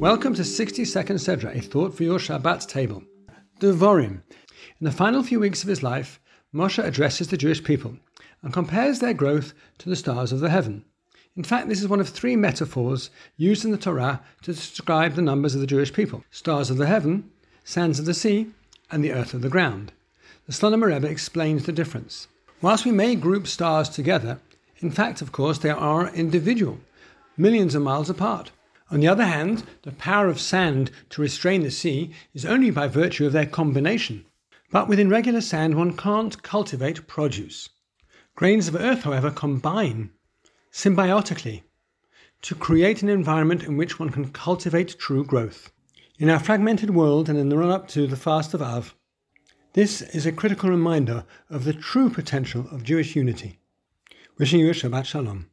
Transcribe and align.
Welcome 0.00 0.34
to 0.36 0.44
60 0.44 0.86
Second 0.86 1.16
Sedra, 1.16 1.54
a 1.54 1.60
thought 1.60 1.94
for 1.94 2.04
your 2.04 2.18
Shabbat 2.18 2.66
table. 2.66 3.02
Devorim. 3.60 4.22
In 4.80 4.86
the 4.86 4.90
final 4.90 5.22
few 5.22 5.38
weeks 5.38 5.62
of 5.62 5.68
his 5.68 5.82
life, 5.82 6.18
Moshe 6.54 6.82
addresses 6.82 7.28
the 7.28 7.36
Jewish 7.36 7.62
people 7.62 7.98
and 8.40 8.50
compares 8.50 9.00
their 9.00 9.12
growth 9.12 9.52
to 9.76 9.90
the 9.90 9.96
stars 9.96 10.32
of 10.32 10.40
the 10.40 10.48
heaven. 10.48 10.86
In 11.36 11.44
fact, 11.44 11.68
this 11.68 11.82
is 11.82 11.86
one 11.86 12.00
of 12.00 12.08
three 12.08 12.34
metaphors 12.34 13.10
used 13.36 13.66
in 13.66 13.72
the 13.72 13.76
Torah 13.76 14.22
to 14.40 14.54
describe 14.54 15.16
the 15.16 15.20
numbers 15.20 15.54
of 15.54 15.60
the 15.60 15.66
Jewish 15.66 15.92
people 15.92 16.24
stars 16.30 16.70
of 16.70 16.78
the 16.78 16.86
heaven, 16.86 17.30
sands 17.62 17.98
of 17.98 18.06
the 18.06 18.14
sea, 18.14 18.46
and 18.90 19.04
the 19.04 19.12
earth 19.12 19.34
of 19.34 19.42
the 19.42 19.50
ground. 19.50 19.92
The 20.46 20.54
Slonim 20.54 20.82
Rebbe 20.82 21.06
explains 21.06 21.66
the 21.66 21.72
difference. 21.72 22.26
Whilst 22.62 22.86
we 22.86 22.90
may 22.90 23.16
group 23.16 23.46
stars 23.46 23.90
together, 23.90 24.40
in 24.78 24.90
fact, 24.92 25.20
of 25.20 25.30
course, 25.30 25.58
they 25.58 25.68
are 25.68 26.08
individual, 26.14 26.78
millions 27.36 27.74
of 27.74 27.82
miles 27.82 28.08
apart. 28.08 28.50
On 28.90 28.98
the 28.98 29.08
other 29.08 29.24
hand, 29.24 29.64
the 29.82 29.92
power 29.92 30.26
of 30.26 30.40
sand 30.40 30.90
to 31.10 31.22
restrain 31.22 31.62
the 31.62 31.70
sea 31.70 32.12
is 32.34 32.44
only 32.44 32.70
by 32.70 32.88
virtue 32.88 33.24
of 33.26 33.32
their 33.32 33.46
combination. 33.46 34.26
But 34.72 34.88
within 34.88 35.08
regular 35.08 35.40
sand, 35.40 35.76
one 35.76 35.96
can't 35.96 36.42
cultivate 36.42 37.06
produce. 37.06 37.68
Grains 38.34 38.68
of 38.68 38.74
earth, 38.74 39.02
however, 39.02 39.30
combine 39.30 40.10
symbiotically 40.72 41.62
to 42.42 42.54
create 42.54 43.02
an 43.02 43.08
environment 43.08 43.62
in 43.62 43.76
which 43.76 43.98
one 43.98 44.10
can 44.10 44.30
cultivate 44.30 44.98
true 44.98 45.24
growth. 45.24 45.70
In 46.18 46.30
our 46.30 46.38
fragmented 46.38 46.90
world 46.90 47.28
and 47.28 47.38
in 47.38 47.48
the 47.48 47.58
run 47.58 47.70
up 47.70 47.88
to 47.88 48.06
the 48.06 48.16
fast 48.16 48.54
of 48.54 48.62
Av, 48.62 48.94
this 49.72 50.02
is 50.02 50.26
a 50.26 50.32
critical 50.32 50.68
reminder 50.68 51.24
of 51.48 51.64
the 51.64 51.72
true 51.72 52.10
potential 52.10 52.66
of 52.72 52.82
Jewish 52.82 53.14
unity. 53.14 53.58
Wishing 54.38 54.60
you 54.60 54.70
a 54.70 54.72
Shabbat 54.72 55.04
Shalom. 55.04 55.50